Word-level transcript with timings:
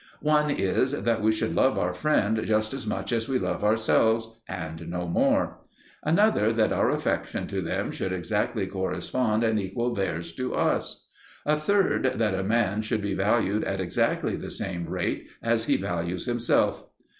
One 0.23 0.49
is 0.49 0.95
_that 0.95 1.21
we 1.21 1.31
should 1.31 1.53
love 1.53 1.77
our 1.77 1.93
friend 1.93 2.41
just 2.43 2.73
as 2.73 2.87
much 2.87 3.11
as 3.11 3.29
we 3.29 3.37
love 3.37 3.63
ourselves, 3.63 4.29
and 4.49 4.89
no 4.89 5.07
more; 5.07 5.59
another, 6.01 6.51
that 6.51 6.73
our 6.73 6.89
affection 6.89 7.45
to 7.45 7.61
them 7.61 7.91
should 7.91 8.11
exactly 8.11 8.65
correspond 8.65 9.43
and 9.43 9.59
equal 9.59 9.93
theirs 9.93 10.31
to 10.37 10.55
us; 10.55 11.05
a 11.45 11.55
third, 11.55 12.13
that 12.15 12.33
a 12.33 12.41
man 12.41 12.81
should 12.81 13.03
be 13.03 13.13
valued 13.13 13.63
at 13.63 13.79
exactly 13.79 14.35
the 14.35 14.49
same 14.49 14.87
rate 14.89 15.27
as 15.39 15.65
he 15.65 15.77
values 15.77 16.25
himself_. 16.25 16.83